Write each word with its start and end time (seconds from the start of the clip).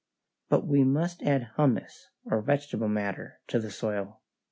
But 0.49 0.65
we 0.65 0.83
must 0.83 1.21
add 1.21 1.51
humus, 1.57 2.09
or 2.25 2.41
vegetable 2.41 2.87
matter, 2.89 3.39
to 3.49 3.59
the 3.59 3.69
soil. 3.69 4.21